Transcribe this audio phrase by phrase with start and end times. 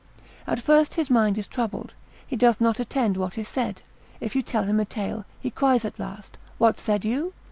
[0.47, 1.93] At first his mind is troubled,
[2.25, 3.83] he doth not attend what is said,
[4.19, 7.33] if you tell him a tale, he cries at last, what said you?